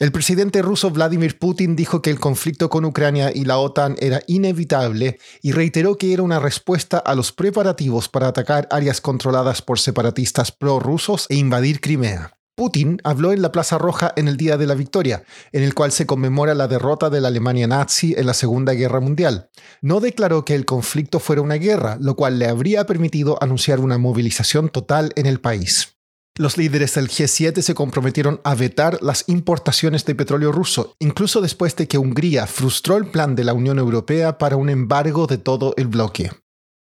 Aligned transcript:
El 0.00 0.12
presidente 0.12 0.62
ruso 0.62 0.90
Vladimir 0.90 1.38
Putin 1.38 1.76
dijo 1.76 2.00
que 2.00 2.08
el 2.08 2.18
conflicto 2.18 2.70
con 2.70 2.86
Ucrania 2.86 3.32
y 3.34 3.44
la 3.44 3.58
OTAN 3.58 3.96
era 4.00 4.22
inevitable 4.26 5.18
y 5.42 5.52
reiteró 5.52 5.98
que 5.98 6.14
era 6.14 6.22
una 6.22 6.38
respuesta 6.38 6.96
a 6.96 7.14
los 7.14 7.32
preparativos 7.32 8.08
para 8.08 8.28
atacar 8.28 8.66
áreas 8.70 9.02
controladas 9.02 9.60
por 9.60 9.78
separatistas 9.78 10.52
prorrusos 10.52 11.26
e 11.28 11.34
invadir 11.34 11.82
Crimea. 11.82 12.32
Putin 12.56 12.98
habló 13.04 13.34
en 13.34 13.42
la 13.42 13.52
Plaza 13.52 13.76
Roja 13.76 14.14
en 14.16 14.26
el 14.26 14.38
Día 14.38 14.56
de 14.56 14.66
la 14.66 14.74
Victoria, 14.74 15.22
en 15.52 15.62
el 15.62 15.74
cual 15.74 15.92
se 15.92 16.06
conmemora 16.06 16.54
la 16.54 16.66
derrota 16.66 17.10
de 17.10 17.20
la 17.20 17.28
Alemania 17.28 17.66
nazi 17.66 18.14
en 18.16 18.24
la 18.24 18.32
Segunda 18.32 18.72
Guerra 18.72 19.00
Mundial. 19.00 19.50
No 19.82 20.00
declaró 20.00 20.46
que 20.46 20.54
el 20.54 20.64
conflicto 20.64 21.20
fuera 21.20 21.42
una 21.42 21.56
guerra, 21.56 21.98
lo 22.00 22.16
cual 22.16 22.38
le 22.38 22.46
habría 22.46 22.86
permitido 22.86 23.36
anunciar 23.42 23.80
una 23.80 23.98
movilización 23.98 24.70
total 24.70 25.12
en 25.16 25.26
el 25.26 25.40
país. 25.40 25.99
Los 26.36 26.56
líderes 26.56 26.94
del 26.94 27.08
G7 27.08 27.60
se 27.60 27.74
comprometieron 27.74 28.40
a 28.44 28.54
vetar 28.54 28.98
las 29.02 29.24
importaciones 29.28 30.04
de 30.04 30.14
petróleo 30.14 30.52
ruso, 30.52 30.94
incluso 30.98 31.40
después 31.40 31.76
de 31.76 31.88
que 31.88 31.98
Hungría 31.98 32.46
frustró 32.46 32.96
el 32.96 33.06
plan 33.06 33.34
de 33.34 33.44
la 33.44 33.52
Unión 33.52 33.78
Europea 33.78 34.38
para 34.38 34.56
un 34.56 34.70
embargo 34.70 35.26
de 35.26 35.38
todo 35.38 35.74
el 35.76 35.88
bloque. 35.88 36.30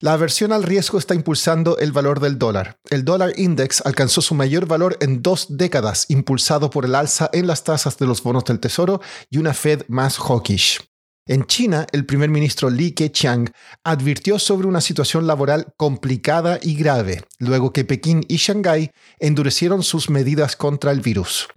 La 0.01 0.13
aversión 0.13 0.53
al 0.53 0.63
riesgo 0.63 0.97
está 0.97 1.13
impulsando 1.13 1.77
el 1.77 1.91
valor 1.91 2.21
del 2.21 2.39
dólar. 2.39 2.77
El 2.89 3.03
dólar 3.03 3.33
index 3.35 3.81
alcanzó 3.85 4.21
su 4.21 4.33
mayor 4.33 4.65
valor 4.65 4.97
en 5.01 5.21
dos 5.21 5.47
décadas, 5.49 6.05
impulsado 6.07 6.69
por 6.69 6.85
el 6.85 6.95
alza 6.95 7.29
en 7.33 7.47
las 7.47 7.65
tasas 7.65 7.97
de 7.97 8.05
los 8.07 8.23
bonos 8.23 8.45
del 8.45 8.61
Tesoro 8.61 9.01
y 9.29 9.39
una 9.39 9.53
Fed 9.53 9.83
más 9.89 10.17
hawkish. 10.17 10.88
En 11.29 11.45
China, 11.45 11.85
el 11.91 12.07
primer 12.07 12.31
ministro 12.31 12.71
Li 12.71 12.93
Keqiang 12.93 13.51
advirtió 13.83 14.39
sobre 14.39 14.65
una 14.65 14.81
situación 14.81 15.27
laboral 15.27 15.75
complicada 15.77 16.57
y 16.59 16.73
grave, 16.73 17.23
luego 17.37 17.71
que 17.71 17.85
Pekín 17.85 18.25
y 18.27 18.37
Shanghái 18.37 18.89
endurecieron 19.19 19.83
sus 19.83 20.09
medidas 20.09 20.55
contra 20.55 20.91
el 20.91 21.01
virus. 21.01 21.47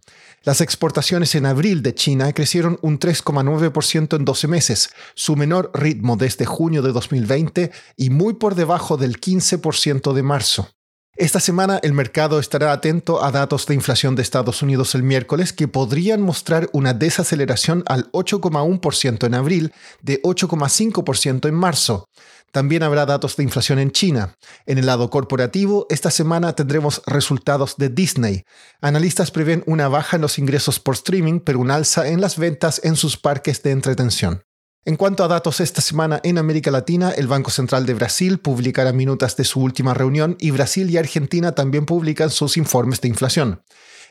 Las 0.42 0.60
exportaciones 0.60 1.34
en 1.36 1.46
abril 1.46 1.82
de 1.82 1.94
China 1.94 2.34
crecieron 2.34 2.78
un 2.82 2.98
3,9% 2.98 4.14
en 4.14 4.26
12 4.26 4.46
meses, 4.46 4.90
su 5.14 5.36
menor 5.36 5.70
ritmo 5.72 6.18
desde 6.18 6.44
junio 6.44 6.82
de 6.82 6.92
2020 6.92 7.70
y 7.96 8.10
muy 8.10 8.34
por 8.34 8.54
debajo 8.54 8.98
del 8.98 9.22
15% 9.22 10.12
de 10.12 10.22
marzo. 10.22 10.68
Esta 11.16 11.40
semana 11.40 11.78
el 11.82 11.92
mercado 11.92 12.38
estará 12.38 12.72
atento 12.72 13.22
a 13.22 13.30
datos 13.30 13.66
de 13.66 13.74
inflación 13.74 14.16
de 14.16 14.22
Estados 14.22 14.62
Unidos 14.62 14.94
el 14.94 15.02
miércoles 15.02 15.52
que 15.52 15.68
podrían 15.68 16.22
mostrar 16.22 16.70
una 16.72 16.94
desaceleración 16.94 17.84
al 17.86 18.10
8,1% 18.12 19.26
en 19.26 19.34
abril 19.34 19.74
de 20.00 20.22
8,5% 20.22 21.48
en 21.48 21.54
marzo. 21.54 22.08
También 22.50 22.82
habrá 22.82 23.04
datos 23.04 23.36
de 23.36 23.42
inflación 23.42 23.78
en 23.78 23.92
China. 23.92 24.36
En 24.64 24.78
el 24.78 24.86
lado 24.86 25.10
corporativo, 25.10 25.86
esta 25.90 26.10
semana 26.10 26.54
tendremos 26.54 27.02
resultados 27.06 27.76
de 27.76 27.90
Disney. 27.90 28.44
Analistas 28.80 29.30
prevén 29.30 29.64
una 29.66 29.88
baja 29.88 30.16
en 30.16 30.22
los 30.22 30.38
ingresos 30.38 30.80
por 30.80 30.94
streaming, 30.94 31.40
pero 31.40 31.60
un 31.60 31.70
alza 31.70 32.08
en 32.08 32.22
las 32.22 32.38
ventas 32.38 32.80
en 32.84 32.96
sus 32.96 33.18
parques 33.18 33.62
de 33.62 33.72
entretención. 33.72 34.44
En 34.84 34.96
cuanto 34.96 35.22
a 35.22 35.28
datos 35.28 35.60
esta 35.60 35.80
semana 35.80 36.20
en 36.24 36.38
América 36.38 36.72
Latina, 36.72 37.12
el 37.12 37.28
Banco 37.28 37.52
Central 37.52 37.86
de 37.86 37.94
Brasil 37.94 38.40
publicará 38.40 38.92
minutas 38.92 39.36
de 39.36 39.44
su 39.44 39.60
última 39.60 39.94
reunión 39.94 40.36
y 40.40 40.50
Brasil 40.50 40.90
y 40.90 40.96
Argentina 40.96 41.52
también 41.52 41.86
publican 41.86 42.30
sus 42.30 42.56
informes 42.56 43.00
de 43.00 43.06
inflación. 43.06 43.62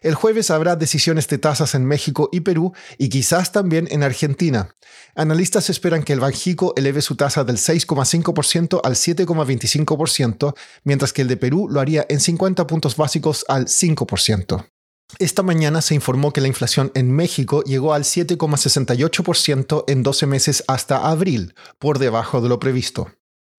El 0.02 0.16
jueves 0.16 0.50
habrá 0.50 0.78
decisiones 0.78 1.28
de 1.28 1.40
tasas 1.40 1.76
en 1.76 1.84
México 1.84 2.30
y 2.32 2.40
Perú 2.40 2.72
y 2.98 3.10
quizás 3.10 3.52
también 3.52 3.90
en 3.92 4.02
Argentina. 4.02 4.74
Analistas 5.14 5.70
esperan 5.70 6.04
que 6.04 6.14
el 6.14 6.22
Banjico 6.22 6.74
eleve 6.78 7.02
su 7.02 7.18
tasa 7.18 7.44
del 7.44 7.58
6,5% 7.58 8.80
al 8.82 8.96
7,25%, 8.96 10.56
mientras 10.86 11.12
que 11.12 11.24
el 11.24 11.28
de 11.28 11.36
Perú 11.36 11.68
lo 11.70 11.82
haría 11.82 12.06
en 12.08 12.22
50 12.22 12.66
puntos 12.66 12.96
básicos 12.96 13.44
al 13.50 13.66
5%. 13.66 14.66
Esta 15.20 15.44
mañana 15.44 15.82
se 15.82 15.96
informó 15.96 16.34
que 16.34 16.42
la 16.42 16.48
inflación 16.48 16.92
en 16.96 17.12
México 17.12 17.64
llegó 17.64 17.94
al 17.94 18.04
7,68% 18.04 19.84
en 19.88 20.04
12 20.04 20.26
meses 20.26 20.64
hasta 20.68 21.10
abril, 21.10 21.54
por 21.80 22.00
debajo 22.00 22.42
de 22.42 22.50
lo 22.50 22.60
previsto. 22.60 23.08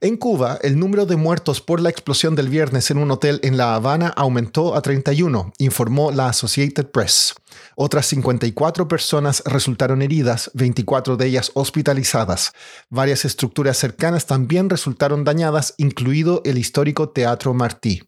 En 0.03 0.17
Cuba, 0.17 0.59
el 0.63 0.81
número 0.81 1.07
de 1.07 1.15
muertos 1.15 1.61
por 1.61 1.81
la 1.81 1.89
explosión 1.89 2.35
del 2.35 2.49
viernes 2.49 2.91
en 2.91 2.99
un 2.99 3.13
hotel 3.13 3.39
en 3.45 3.57
La 3.57 3.77
Habana 3.77 4.09
aumentó 4.09 4.75
a 4.75 4.83
31, 4.83 5.53
informó 5.59 6.11
la 6.11 6.27
Associated 6.27 6.87
Press. 6.87 7.35
Otras 7.77 8.07
54 8.07 8.89
personas 8.89 9.45
resultaron 9.47 10.03
heridas, 10.03 10.51
24 10.55 11.17
de 11.17 11.27
ellas 11.29 11.53
hospitalizadas. 11.55 12.53
Varias 12.91 13.25
estructuras 13.25 13.77
cercanas 13.77 14.27
también 14.27 14.69
resultaron 14.71 15.23
dañadas, 15.23 15.75
incluido 15.77 16.43
el 16.45 16.59
histórico 16.59 17.11
Teatro 17.11 17.55
Martí. 17.55 18.03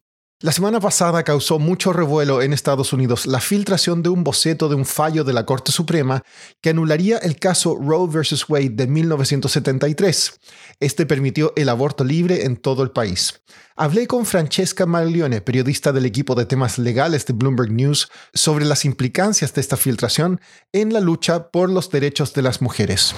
La 0.44 0.52
semana 0.52 0.78
pasada 0.78 1.22
causó 1.22 1.58
mucho 1.58 1.94
revuelo 1.94 2.42
en 2.42 2.52
Estados 2.52 2.92
Unidos 2.92 3.24
la 3.24 3.40
filtración 3.40 4.02
de 4.02 4.10
un 4.10 4.24
boceto 4.24 4.68
de 4.68 4.74
un 4.74 4.84
fallo 4.84 5.24
de 5.24 5.32
la 5.32 5.46
Corte 5.46 5.72
Suprema 5.72 6.22
que 6.60 6.68
anularía 6.68 7.16
el 7.16 7.38
caso 7.38 7.78
Roe 7.80 8.06
vs. 8.06 8.44
Wade 8.50 8.68
de 8.68 8.86
1973. 8.86 10.40
Este 10.80 11.06
permitió 11.06 11.54
el 11.56 11.70
aborto 11.70 12.04
libre 12.04 12.44
en 12.44 12.58
todo 12.58 12.82
el 12.82 12.90
país. 12.90 13.40
Hablé 13.74 14.06
con 14.06 14.26
Francesca 14.26 14.84
Maglione, 14.84 15.40
periodista 15.40 15.92
del 15.94 16.04
equipo 16.04 16.34
de 16.34 16.44
temas 16.44 16.78
legales 16.78 17.24
de 17.24 17.32
Bloomberg 17.32 17.72
News, 17.72 18.10
sobre 18.34 18.66
las 18.66 18.84
implicancias 18.84 19.54
de 19.54 19.62
esta 19.62 19.78
filtración 19.78 20.42
en 20.74 20.92
la 20.92 21.00
lucha 21.00 21.48
por 21.48 21.70
los 21.70 21.88
derechos 21.88 22.34
de 22.34 22.42
las 22.42 22.60
mujeres. 22.60 23.14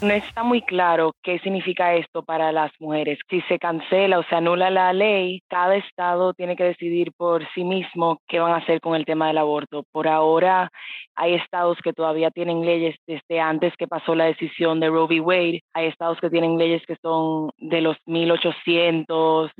No 0.00 0.14
está 0.14 0.44
muy 0.44 0.62
claro 0.62 1.12
qué 1.24 1.40
significa 1.40 1.94
esto 1.94 2.22
para 2.22 2.52
las 2.52 2.70
mujeres. 2.78 3.18
Si 3.28 3.40
se 3.42 3.58
cancela 3.58 4.20
o 4.20 4.22
se 4.22 4.36
anula 4.36 4.70
la 4.70 4.92
ley, 4.92 5.40
cada 5.48 5.74
estado 5.74 6.34
tiene 6.34 6.54
que 6.54 6.62
decidir 6.62 7.10
por 7.16 7.44
sí 7.52 7.64
mismo 7.64 8.20
qué 8.28 8.38
van 8.38 8.52
a 8.52 8.58
hacer 8.58 8.80
con 8.80 8.94
el 8.94 9.04
tema 9.04 9.26
del 9.26 9.38
aborto. 9.38 9.82
Por 9.90 10.06
ahora 10.06 10.70
hay 11.16 11.34
estados 11.34 11.78
que 11.82 11.92
todavía 11.92 12.30
tienen 12.30 12.64
leyes 12.64 12.94
desde 13.08 13.40
antes 13.40 13.74
que 13.76 13.88
pasó 13.88 14.14
la 14.14 14.26
decisión 14.26 14.78
de 14.78 14.88
Roe 14.88 15.06
v. 15.06 15.20
Wade. 15.20 15.62
Hay 15.74 15.86
estados 15.86 16.18
que 16.20 16.30
tienen 16.30 16.58
leyes 16.58 16.82
que 16.86 16.94
son 17.02 17.50
de 17.58 17.80
los 17.80 17.96
1800 18.06 19.50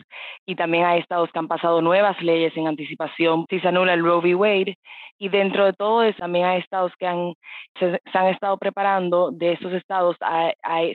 y 0.47 0.54
también 0.54 0.84
hay 0.84 1.00
estados 1.00 1.31
que 1.32 1.38
han 1.41 1.48
pasado 1.48 1.82
nuevas 1.82 2.22
leyes 2.22 2.56
en 2.56 2.69
anticipación 2.69 3.44
si 3.50 3.59
se 3.59 3.66
anula 3.66 3.94
el 3.94 4.04
Roe 4.04 4.19
v. 4.19 4.34
Wade. 4.37 4.77
Y 5.21 5.31
dentro 5.31 5.65
de 5.65 5.72
todo 5.72 6.04
eso 6.04 6.19
también 6.21 6.44
hay 6.44 6.60
estados 6.60 6.93
que 6.97 7.06
se, 7.81 7.91
se 7.91 8.19
han 8.19 8.28
estado 8.28 8.56
preparando 8.56 9.32
de 9.32 9.54
esos 9.54 9.72
estados 9.72 10.16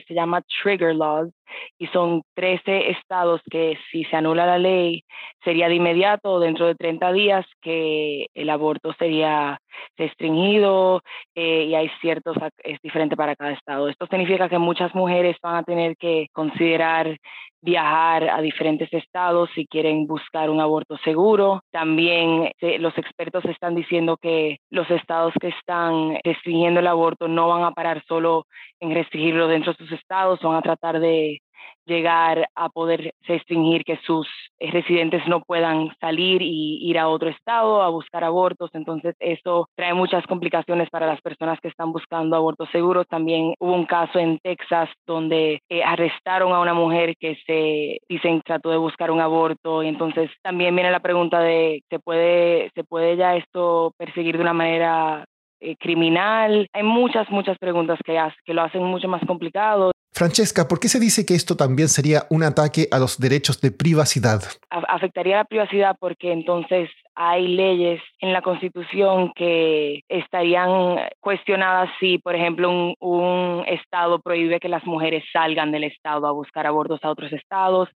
se 0.06 0.14
llama 0.14 0.42
trigger 0.62 0.94
laws 0.94 1.30
y 1.78 1.86
son 1.88 2.22
13 2.34 2.90
estados 2.90 3.40
que 3.50 3.78
si 3.90 4.04
se 4.04 4.16
anula 4.16 4.46
la 4.46 4.58
ley 4.58 5.04
sería 5.42 5.68
de 5.68 5.76
inmediato 5.76 6.40
dentro 6.40 6.66
de 6.66 6.74
30 6.74 7.12
días 7.12 7.46
que 7.60 8.26
el 8.34 8.50
aborto 8.50 8.92
sería 8.98 9.58
restringido 9.96 11.02
eh, 11.34 11.64
y 11.64 11.74
hay 11.74 11.90
ciertos, 12.00 12.36
es 12.62 12.80
diferente 12.82 13.16
para 13.16 13.36
cada 13.36 13.52
estado. 13.52 13.88
Esto 13.88 14.06
significa 14.06 14.48
que 14.48 14.58
muchas 14.58 14.94
mujeres 14.94 15.36
van 15.42 15.56
a 15.56 15.62
tener 15.62 15.96
que 15.96 16.28
considerar 16.32 17.16
viajar 17.64 18.28
a 18.28 18.42
diferentes 18.42 18.92
estados 18.92 19.48
si 19.54 19.66
quieren 19.66 20.06
buscar 20.06 20.50
un 20.50 20.60
aborto 20.60 20.98
seguro. 20.98 21.62
También 21.70 22.50
eh, 22.60 22.78
los 22.78 22.96
expertos 22.98 23.44
están 23.46 23.74
diciendo 23.74 24.18
que 24.20 24.58
los 24.70 24.88
estados 24.90 25.32
que 25.40 25.48
están 25.48 26.18
restringiendo 26.22 26.80
el 26.80 26.86
aborto 26.86 27.26
no 27.26 27.48
van 27.48 27.64
a 27.64 27.72
parar 27.72 28.02
solo 28.06 28.46
en 28.80 28.94
restringirlo 28.94 29.48
dentro 29.48 29.72
de 29.72 29.78
sus 29.78 29.92
estados, 29.92 30.40
van 30.42 30.56
a 30.56 30.62
tratar 30.62 31.00
de 31.00 31.40
llegar 31.86 32.48
a 32.54 32.68
poder 32.68 33.14
restringir 33.22 33.84
que 33.84 33.98
sus 34.06 34.26
eh, 34.58 34.70
residentes 34.70 35.26
no 35.28 35.40
puedan 35.40 35.90
salir 36.00 36.42
y 36.42 36.78
ir 36.82 36.98
a 36.98 37.08
otro 37.08 37.28
estado 37.28 37.82
a 37.82 37.88
buscar 37.88 38.24
abortos. 38.24 38.70
Entonces 38.72 39.14
eso 39.20 39.68
trae 39.76 39.94
muchas 39.94 40.26
complicaciones 40.26 40.88
para 40.90 41.06
las 41.06 41.20
personas 41.20 41.58
que 41.60 41.68
están 41.68 41.92
buscando 41.92 42.36
abortos 42.36 42.68
seguros. 42.70 43.06
También 43.08 43.54
hubo 43.58 43.74
un 43.74 43.86
caso 43.86 44.18
en 44.18 44.38
Texas 44.38 44.88
donde 45.06 45.60
eh, 45.68 45.82
arrestaron 45.84 46.52
a 46.52 46.60
una 46.60 46.74
mujer 46.74 47.14
que 47.18 47.36
se 47.46 47.98
dicen 48.08 48.42
trató 48.44 48.70
de 48.70 48.78
buscar 48.78 49.10
un 49.10 49.20
aborto 49.20 49.82
y 49.82 49.88
entonces 49.88 50.30
también 50.42 50.74
viene 50.74 50.90
la 50.90 51.00
pregunta 51.00 51.40
de 51.40 51.82
se 51.90 51.98
puede 51.98 52.70
se 52.74 52.84
puede 52.84 53.16
ya 53.16 53.36
esto 53.36 53.92
perseguir 53.96 54.36
de 54.36 54.42
una 54.42 54.52
manera 54.52 55.24
eh, 55.60 55.76
criminal. 55.76 56.66
Hay 56.72 56.82
muchas 56.82 57.30
muchas 57.30 57.58
preguntas 57.58 57.98
que, 58.04 58.20
que 58.44 58.54
lo 58.54 58.62
hacen 58.62 58.82
mucho 58.82 59.08
más 59.08 59.22
complicado. 59.26 59.93
Francesca, 60.16 60.68
¿por 60.68 60.78
qué 60.78 60.86
se 60.86 61.00
dice 61.00 61.26
que 61.26 61.34
esto 61.34 61.56
también 61.56 61.88
sería 61.88 62.22
un 62.30 62.44
ataque 62.44 62.86
a 62.92 63.00
los 63.00 63.18
derechos 63.18 63.60
de 63.60 63.72
privacidad? 63.72 64.42
Afectaría 64.70 65.38
la 65.38 65.44
privacidad 65.44 65.96
porque 65.98 66.30
entonces 66.30 66.88
hay 67.16 67.48
leyes 67.48 68.00
en 68.20 68.32
la 68.32 68.40
Constitución 68.40 69.32
que 69.34 70.02
estarían 70.08 71.00
cuestionadas 71.18 71.90
si, 71.98 72.18
por 72.18 72.36
ejemplo, 72.36 72.94
un, 73.00 73.64
estado 73.66 74.20
prohíbe 74.20 74.60
que 74.60 74.68
las 74.68 74.84
mujeres 74.84 75.24
salgan 75.32 75.72
del 75.72 75.84
estado 75.84 76.28
a 76.28 76.32
buscar 76.32 76.66
abortos 76.66 77.00
a 77.02 77.10
otros 77.10 77.32
estados. 77.32 77.88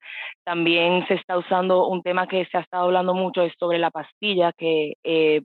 También 0.42 1.06
se 1.08 1.14
está 1.14 1.36
usando 1.36 1.86
un 1.86 2.02
tema 2.02 2.26
que 2.26 2.46
se 2.46 2.56
ha 2.56 2.60
estado 2.60 2.84
hablando 2.84 3.12
mucho 3.12 3.42
es 3.42 3.52
sobre 3.58 3.78
la 3.78 3.90
pastilla 3.90 4.52
que 4.56 4.94
eh, 5.04 5.42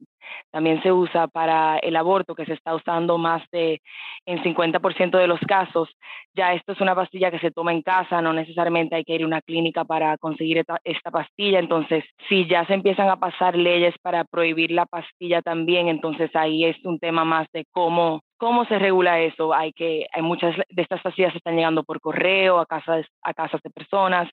también 0.52 0.82
se 0.84 0.92
usa 0.92 1.28
para 1.28 1.78
el 1.80 1.96
aborto, 1.96 2.36
que 2.36 2.46
se 2.46 2.54
está 2.54 2.76
usando 2.76 3.18
más 3.18 3.44
de 3.52 3.82
en 4.26 4.44
50% 4.44 5.18
de 5.18 5.28
los 5.28 5.40
casos. 5.42 5.90
Ya 6.34 6.54
esto 6.62 6.74
es 6.74 6.81
una 6.81 6.94
pastilla 6.94 7.31
que 7.31 7.40
se 7.40 7.50
toma 7.50 7.74
en 7.74 7.81
casa, 7.81 8.22
no 8.22 8.34
necesariamente 8.34 8.96
hay 8.96 9.04
que 9.04 9.16
ir 9.16 9.24
a 9.24 9.25
una 9.25 9.42
clínica 9.42 9.84
para 9.84 10.16
conseguir 10.18 10.60
esta, 10.60 10.80
esta 10.84 11.10
pastilla. 11.10 11.58
Entonces, 11.58 12.04
si 12.30 12.48
ya 12.48 12.66
se 12.68 12.75
empiezan 12.75 13.10
a 13.10 13.18
pasar 13.18 13.58
leyes 13.58 13.96
para 14.04 14.24
prohibir 14.25 14.69
la 14.69 14.86
pastilla 14.86 15.42
también, 15.42 15.88
entonces 15.88 16.30
ahí 16.36 16.66
es 16.66 16.78
un 16.86 17.00
tema 17.00 17.25
más 17.25 17.48
de 17.52 17.66
cómo 17.72 18.22
¿Cómo 18.42 18.66
se 18.66 18.80
regula 18.80 19.20
eso? 19.20 19.54
Hay 19.54 19.72
que 19.72 20.08
hay 20.12 20.24
muchas 20.24 20.56
de 20.68 20.82
estas 20.82 21.00
pastillas 21.04 21.36
están 21.36 21.56
llegando 21.56 21.84
por 21.84 22.02
correo 22.02 22.58
a 22.58 22.66
casas 22.66 23.06
a 23.22 23.36
casas 23.36 23.62
de 23.62 23.70
personas 23.70 24.28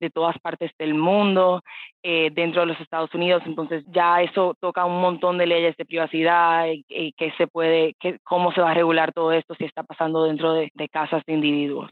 de 0.00 0.08
todas 0.08 0.38
partes 0.38 0.70
del 0.78 0.94
mundo, 0.94 1.62
eh, 2.02 2.30
dentro 2.32 2.62
de 2.62 2.68
los 2.68 2.80
Estados 2.80 3.14
Unidos. 3.14 3.42
Entonces 3.44 3.84
ya 3.88 4.22
eso 4.22 4.54
toca 4.60 4.86
un 4.86 5.02
montón 5.02 5.36
de 5.36 5.46
leyes 5.46 5.76
de 5.76 5.84
privacidad 5.84 6.68
y, 6.88 7.12
que 7.12 7.32
se 7.32 7.48
puede, 7.48 7.92
que, 8.00 8.18
cómo 8.24 8.50
se 8.52 8.62
va 8.62 8.70
a 8.70 8.74
regular 8.74 9.12
todo 9.12 9.30
esto 9.30 9.54
si 9.56 9.66
está 9.66 9.82
pasando 9.82 10.24
dentro 10.24 10.54
de 10.54 10.88
casas 10.90 11.22
de 11.26 11.34
individuos. 11.34 11.90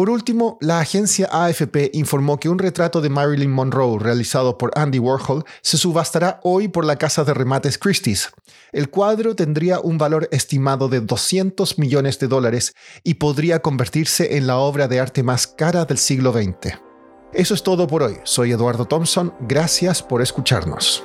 Por 0.00 0.08
último, 0.08 0.56
la 0.62 0.80
agencia 0.80 1.28
AFP 1.30 1.90
informó 1.92 2.40
que 2.40 2.48
un 2.48 2.58
retrato 2.58 3.02
de 3.02 3.10
Marilyn 3.10 3.50
Monroe 3.50 3.98
realizado 3.98 4.56
por 4.56 4.70
Andy 4.74 4.98
Warhol 4.98 5.44
se 5.60 5.76
subastará 5.76 6.40
hoy 6.42 6.68
por 6.68 6.86
la 6.86 6.96
casa 6.96 7.22
de 7.22 7.34
remates 7.34 7.76
Christie's. 7.76 8.30
El 8.72 8.88
cuadro 8.88 9.36
tendría 9.36 9.78
un 9.78 9.98
valor 9.98 10.26
estimado 10.32 10.88
de 10.88 11.02
200 11.02 11.78
millones 11.78 12.18
de 12.18 12.28
dólares 12.28 12.72
y 13.04 13.16
podría 13.16 13.60
convertirse 13.60 14.38
en 14.38 14.46
la 14.46 14.56
obra 14.56 14.88
de 14.88 15.00
arte 15.00 15.22
más 15.22 15.46
cara 15.46 15.84
del 15.84 15.98
siglo 15.98 16.32
XX. 16.32 16.78
Eso 17.34 17.52
es 17.52 17.62
todo 17.62 17.86
por 17.86 18.02
hoy. 18.02 18.16
Soy 18.24 18.52
Eduardo 18.52 18.86
Thompson. 18.86 19.34
Gracias 19.40 20.02
por 20.02 20.22
escucharnos. 20.22 21.04